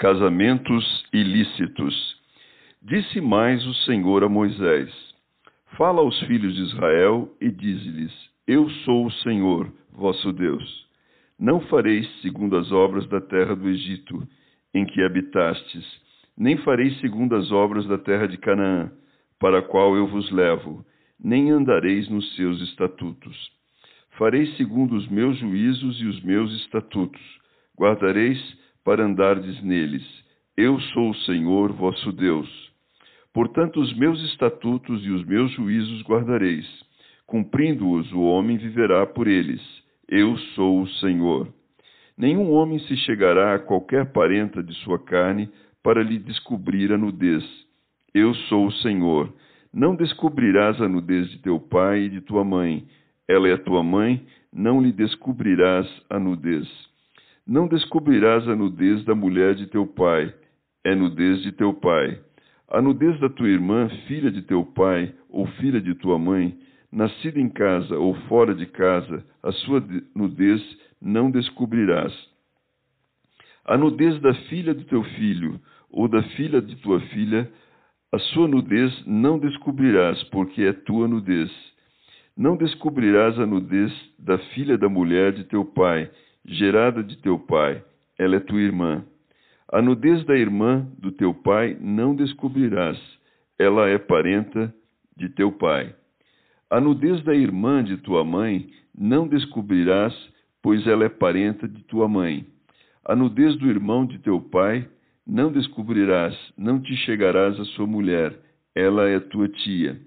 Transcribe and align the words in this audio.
Casamentos 0.00 1.04
ilícitos. 1.12 2.16
Disse 2.80 3.20
mais 3.20 3.62
o 3.66 3.74
Senhor 3.84 4.24
a 4.24 4.30
Moisés: 4.30 4.90
Fala 5.76 6.00
aos 6.00 6.18
filhos 6.20 6.54
de 6.54 6.62
Israel 6.62 7.28
e 7.38 7.50
dize-lhes: 7.50 8.10
Eu 8.46 8.70
sou 8.86 9.04
o 9.04 9.12
Senhor, 9.12 9.70
vosso 9.92 10.32
Deus. 10.32 10.88
Não 11.38 11.60
fareis 11.60 12.08
segundo 12.22 12.56
as 12.56 12.72
obras 12.72 13.06
da 13.08 13.20
terra 13.20 13.54
do 13.54 13.68
Egito, 13.68 14.26
em 14.72 14.86
que 14.86 15.02
habitastes, 15.02 15.84
nem 16.34 16.56
fareis 16.56 16.98
segundo 17.00 17.36
as 17.36 17.52
obras 17.52 17.86
da 17.86 17.98
terra 17.98 18.26
de 18.26 18.38
Canaã, 18.38 18.90
para 19.38 19.58
a 19.58 19.62
qual 19.62 19.94
eu 19.96 20.06
vos 20.06 20.30
levo, 20.30 20.82
nem 21.22 21.50
andareis 21.50 22.08
nos 22.08 22.34
seus 22.36 22.58
estatutos. 22.62 23.52
Fareis 24.16 24.56
segundo 24.56 24.96
os 24.96 25.06
meus 25.08 25.36
juízos 25.36 26.00
e 26.00 26.06
os 26.06 26.22
meus 26.22 26.50
estatutos, 26.62 27.20
guardareis 27.78 28.58
para 28.90 29.04
andardes 29.04 29.62
neles. 29.62 30.02
Eu 30.56 30.80
sou 30.80 31.10
o 31.10 31.14
Senhor 31.14 31.70
vosso 31.70 32.10
Deus. 32.10 32.48
Portanto, 33.32 33.80
os 33.80 33.96
meus 33.96 34.20
estatutos 34.32 35.06
e 35.06 35.10
os 35.10 35.24
meus 35.24 35.52
juízos 35.52 36.02
guardareis. 36.02 36.66
Cumprindo-os, 37.24 38.12
o 38.12 38.20
homem 38.22 38.56
viverá 38.56 39.06
por 39.06 39.28
eles. 39.28 39.62
Eu 40.08 40.36
sou 40.56 40.82
o 40.82 40.88
Senhor. 40.94 41.46
Nenhum 42.18 42.50
homem 42.50 42.80
se 42.80 42.96
chegará 42.96 43.54
a 43.54 43.60
qualquer 43.60 44.06
parenta 44.06 44.60
de 44.60 44.74
sua 44.82 44.98
carne 44.98 45.48
para 45.84 46.02
lhe 46.02 46.18
descobrir 46.18 46.92
a 46.92 46.98
nudez. 46.98 47.44
Eu 48.12 48.34
sou 48.48 48.66
o 48.66 48.72
Senhor. 48.72 49.32
Não 49.72 49.94
descobrirás 49.94 50.82
a 50.82 50.88
nudez 50.88 51.30
de 51.30 51.38
teu 51.38 51.60
pai 51.60 52.06
e 52.06 52.08
de 52.08 52.22
tua 52.22 52.42
mãe. 52.42 52.84
Ela 53.28 53.50
é 53.50 53.56
tua 53.56 53.84
mãe, 53.84 54.26
não 54.52 54.82
lhe 54.82 54.90
descobrirás 54.90 55.86
a 56.10 56.18
nudez. 56.18 56.89
Não 57.50 57.66
descobrirás 57.66 58.46
a 58.46 58.54
nudez 58.54 59.04
da 59.04 59.12
mulher 59.12 59.56
de 59.56 59.66
teu 59.66 59.84
pai, 59.84 60.32
é 60.84 60.94
nudez 60.94 61.42
de 61.42 61.50
teu 61.50 61.74
pai. 61.74 62.16
A 62.68 62.80
nudez 62.80 63.18
da 63.18 63.28
tua 63.28 63.48
irmã, 63.48 63.88
filha 64.06 64.30
de 64.30 64.40
teu 64.42 64.64
pai 64.64 65.12
ou 65.28 65.48
filha 65.58 65.80
de 65.80 65.92
tua 65.96 66.16
mãe, 66.16 66.56
nascida 66.92 67.40
em 67.40 67.48
casa 67.48 67.98
ou 67.98 68.14
fora 68.28 68.54
de 68.54 68.66
casa, 68.66 69.26
a 69.42 69.50
sua 69.50 69.84
nudez 70.14 70.62
não 71.02 71.28
descobrirás. 71.28 72.14
A 73.64 73.76
nudez 73.76 74.20
da 74.20 74.32
filha 74.48 74.72
do 74.72 74.84
teu 74.84 75.02
filho 75.02 75.60
ou 75.90 76.06
da 76.06 76.22
filha 76.36 76.62
de 76.62 76.76
tua 76.76 77.00
filha, 77.00 77.50
a 78.12 78.18
sua 78.20 78.46
nudez 78.46 79.04
não 79.06 79.40
descobrirás, 79.40 80.22
porque 80.30 80.62
é 80.62 80.72
tua 80.72 81.08
nudez. 81.08 81.50
Não 82.36 82.56
descobrirás 82.56 83.36
a 83.40 83.44
nudez 83.44 83.92
da 84.20 84.38
filha 84.54 84.78
da 84.78 84.88
mulher 84.88 85.32
de 85.32 85.42
teu 85.42 85.64
pai, 85.64 86.08
gerada 86.50 87.02
de 87.02 87.16
teu 87.18 87.38
pai, 87.38 87.82
ela 88.18 88.36
é 88.36 88.40
tua 88.40 88.60
irmã. 88.60 89.04
A 89.72 89.80
nudez 89.80 90.24
da 90.24 90.36
irmã 90.36 90.84
do 90.98 91.12
teu 91.12 91.32
pai 91.32 91.76
não 91.80 92.14
descobrirás, 92.14 92.98
ela 93.56 93.88
é 93.88 93.96
parenta 93.98 94.74
de 95.16 95.28
teu 95.28 95.52
pai. 95.52 95.94
A 96.68 96.80
nudez 96.80 97.22
da 97.22 97.34
irmã 97.34 97.84
de 97.84 97.96
tua 97.98 98.24
mãe 98.24 98.68
não 98.92 99.28
descobrirás, 99.28 100.12
pois 100.60 100.84
ela 100.88 101.04
é 101.04 101.08
parenta 101.08 101.68
de 101.68 101.84
tua 101.84 102.08
mãe. 102.08 102.44
A 103.04 103.14
nudez 103.14 103.56
do 103.56 103.68
irmão 103.68 104.04
de 104.04 104.18
teu 104.18 104.40
pai 104.40 104.88
não 105.24 105.52
descobrirás, 105.52 106.36
não 106.58 106.80
te 106.80 106.96
chegarás 106.96 107.58
à 107.60 107.64
sua 107.76 107.86
mulher, 107.86 108.36
ela 108.74 109.08
é 109.08 109.20
tua 109.20 109.48
tia. 109.48 110.00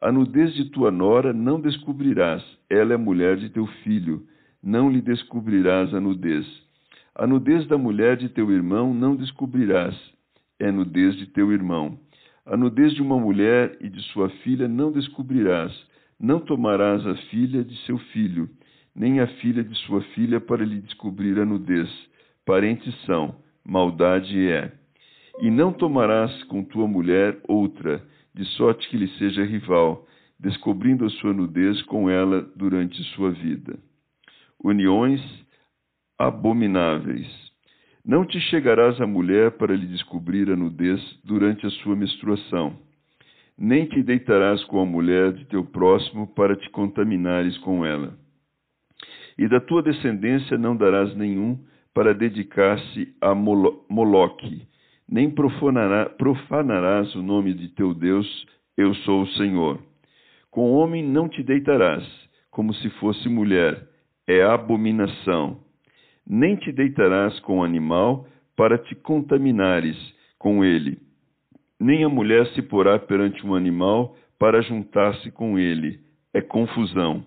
A 0.00 0.10
nudez 0.10 0.54
de 0.54 0.70
tua 0.70 0.90
nora 0.90 1.34
não 1.34 1.60
descobrirás, 1.60 2.42
ela 2.70 2.94
é 2.94 2.96
mulher 2.96 3.36
de 3.36 3.50
teu 3.50 3.66
filho 3.84 4.26
não 4.62 4.90
lhe 4.90 5.00
descobrirás 5.00 5.94
a 5.94 6.00
nudez. 6.00 6.46
A 7.14 7.26
nudez 7.26 7.66
da 7.66 7.78
mulher 7.78 8.16
de 8.16 8.28
teu 8.28 8.50
irmão 8.52 8.92
não 8.92 9.16
descobrirás, 9.16 9.96
é 10.58 10.70
nudez 10.70 11.16
de 11.16 11.26
teu 11.26 11.50
irmão. 11.52 11.98
A 12.44 12.56
nudez 12.56 12.92
de 12.94 13.02
uma 13.02 13.18
mulher 13.18 13.76
e 13.80 13.88
de 13.88 14.00
sua 14.12 14.28
filha 14.42 14.68
não 14.68 14.92
descobrirás, 14.92 15.72
não 16.18 16.40
tomarás 16.40 17.06
a 17.06 17.14
filha 17.30 17.64
de 17.64 17.76
seu 17.86 17.98
filho, 18.12 18.48
nem 18.94 19.20
a 19.20 19.26
filha 19.26 19.64
de 19.64 19.74
sua 19.86 20.02
filha 20.14 20.40
para 20.40 20.64
lhe 20.64 20.80
descobrir 20.80 21.38
a 21.38 21.44
nudez. 21.44 21.88
Parentes 22.44 22.94
são, 23.04 23.36
maldade 23.64 24.48
é. 24.48 24.72
E 25.40 25.50
não 25.50 25.72
tomarás 25.72 26.42
com 26.44 26.62
tua 26.62 26.86
mulher 26.86 27.38
outra, 27.48 28.02
de 28.34 28.44
sorte 28.56 28.88
que 28.88 28.96
lhe 28.96 29.08
seja 29.18 29.44
rival, 29.44 30.06
descobrindo 30.38 31.04
a 31.04 31.10
sua 31.10 31.32
nudez 31.32 31.80
com 31.82 32.10
ela 32.10 32.42
durante 32.56 33.02
sua 33.14 33.30
vida 33.30 33.78
uniões 34.62 35.20
abomináveis. 36.18 37.26
Não 38.04 38.24
te 38.24 38.40
chegarás 38.40 39.00
à 39.00 39.06
mulher 39.06 39.52
para 39.52 39.74
lhe 39.74 39.86
descobrir 39.86 40.50
a 40.50 40.56
nudez 40.56 41.00
durante 41.24 41.66
a 41.66 41.70
sua 41.70 41.96
menstruação, 41.96 42.78
nem 43.58 43.86
te 43.86 44.02
deitarás 44.02 44.64
com 44.64 44.80
a 44.80 44.86
mulher 44.86 45.32
de 45.32 45.44
teu 45.46 45.64
próximo 45.64 46.26
para 46.34 46.56
te 46.56 46.68
contaminares 46.70 47.56
com 47.58 47.84
ela. 47.84 48.14
E 49.38 49.48
da 49.48 49.60
tua 49.60 49.82
descendência 49.82 50.56
não 50.56 50.76
darás 50.76 51.14
nenhum 51.14 51.58
para 51.92 52.14
dedicar-se 52.14 53.14
a 53.20 53.34
Moloque, 53.34 54.66
nem 55.08 55.30
profanará, 55.30 56.06
profanarás 56.06 57.14
o 57.14 57.22
nome 57.22 57.52
de 57.52 57.68
teu 57.68 57.92
Deus, 57.92 58.46
eu 58.76 58.94
sou 58.96 59.22
o 59.22 59.28
Senhor. 59.32 59.78
Com 60.50 60.72
homem 60.72 61.02
não 61.06 61.28
te 61.28 61.42
deitarás, 61.42 62.04
como 62.50 62.72
se 62.74 62.88
fosse 62.90 63.28
mulher, 63.28 63.89
é 64.26 64.42
abominação. 64.42 65.60
Nem 66.26 66.56
te 66.56 66.72
deitarás 66.72 67.38
com 67.40 67.64
animal 67.64 68.26
para 68.56 68.78
te 68.78 68.94
contaminares 68.94 69.96
com 70.38 70.64
ele. 70.64 70.98
Nem 71.78 72.04
a 72.04 72.08
mulher 72.08 72.46
se 72.48 72.62
porá 72.62 72.98
perante 72.98 73.44
um 73.46 73.54
animal 73.54 74.16
para 74.38 74.62
juntar-se 74.62 75.30
com 75.30 75.58
ele. 75.58 76.00
É 76.32 76.40
confusão. 76.40 77.24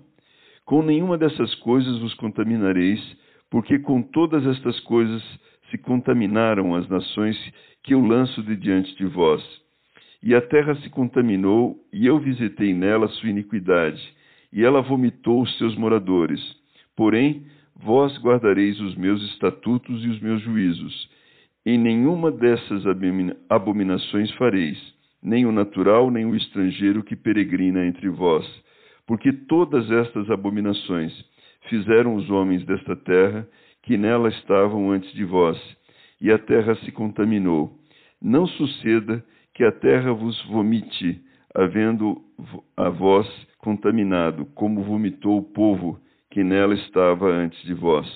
Com 0.65 0.81
nenhuma 0.81 1.17
dessas 1.17 1.53
coisas 1.55 1.99
vos 1.99 2.13
contaminareis, 2.13 3.01
porque 3.49 3.79
com 3.79 4.01
todas 4.01 4.45
estas 4.47 4.79
coisas 4.81 5.21
se 5.69 5.77
contaminaram 5.77 6.75
as 6.75 6.87
nações 6.87 7.37
que 7.83 7.93
eu 7.93 7.99
lanço 7.99 8.41
de 8.43 8.55
diante 8.55 8.95
de 8.95 9.05
vós. 9.05 9.43
E 10.21 10.33
a 10.33 10.41
terra 10.41 10.75
se 10.75 10.89
contaminou, 10.89 11.77
e 11.91 12.05
eu 12.07 12.17
visitei 12.17 12.73
nela 12.73 13.07
sua 13.09 13.29
iniquidade, 13.29 14.01
e 14.53 14.63
ela 14.63 14.81
vomitou 14.81 15.41
os 15.41 15.57
seus 15.57 15.75
moradores. 15.75 16.39
Porém, 16.95 17.45
vós 17.75 18.17
guardareis 18.19 18.79
os 18.79 18.95
meus 18.95 19.21
estatutos 19.31 20.03
e 20.05 20.09
os 20.09 20.19
meus 20.19 20.41
juízos. 20.41 21.09
Em 21.65 21.77
nenhuma 21.77 22.31
dessas 22.31 22.83
abominações 23.49 24.31
fareis, 24.35 24.77
nem 25.21 25.45
o 25.45 25.51
natural, 25.51 26.11
nem 26.11 26.25
o 26.25 26.35
estrangeiro 26.35 27.03
que 27.03 27.15
peregrina 27.15 27.85
entre 27.85 28.09
vós. 28.09 28.45
Porque 29.07 29.31
todas 29.31 29.89
estas 29.89 30.29
abominações 30.29 31.13
fizeram 31.69 32.15
os 32.15 32.29
homens 32.29 32.65
desta 32.65 32.95
terra, 32.95 33.47
que 33.83 33.97
nela 33.97 34.29
estavam 34.29 34.91
antes 34.91 35.11
de 35.13 35.25
vós, 35.25 35.57
e 36.21 36.31
a 36.31 36.37
terra 36.37 36.75
se 36.75 36.91
contaminou. 36.91 37.77
Não 38.21 38.45
suceda 38.47 39.23
que 39.53 39.63
a 39.63 39.71
terra 39.71 40.13
vos 40.13 40.41
vomite, 40.45 41.21
havendo 41.53 42.21
a 42.75 42.89
vós 42.89 43.27
contaminado, 43.59 44.45
como 44.53 44.83
vomitou 44.83 45.37
o 45.37 45.43
povo 45.43 45.99
que 46.33 46.43
nela 46.43 46.73
estava 46.73 47.27
antes 47.27 47.61
de 47.61 47.75
vós. 47.75 48.07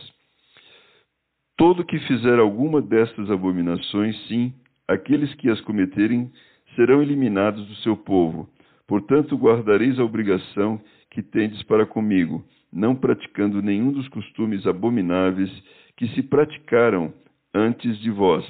Todo 1.56 1.86
que 1.86 2.00
fizer 2.00 2.40
alguma 2.40 2.82
destas 2.82 3.30
abominações, 3.30 4.18
sim, 4.28 4.52
aqueles 4.88 5.32
que 5.36 5.48
as 5.48 5.62
cometerem 5.62 6.32
serão 6.76 7.00
eliminados 7.00 7.64
do 7.68 7.76
seu 7.76 7.96
povo. 7.96 8.50
Portanto, 8.88 9.38
guardareis 9.38 10.00
a 10.00 10.04
obrigação 10.04 10.82
que 11.12 11.22
tendes 11.22 11.62
para 11.64 11.86
comigo, 11.86 12.44
não 12.74 12.96
praticando 12.96 13.62
nenhum 13.62 13.92
dos 13.92 14.08
costumes 14.08 14.66
abomináveis 14.66 15.52
que 15.96 16.08
se 16.10 16.24
praticaram 16.24 17.14
antes 17.54 18.00
de 18.00 18.10
vós, 18.10 18.44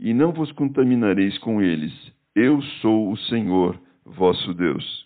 e 0.00 0.12
não 0.12 0.32
vos 0.32 0.50
contaminareis 0.50 1.38
com 1.38 1.62
eles. 1.62 1.92
Eu 2.34 2.60
sou 2.80 3.12
o 3.12 3.16
Senhor, 3.16 3.80
vosso 4.04 4.52
Deus. 4.52 5.05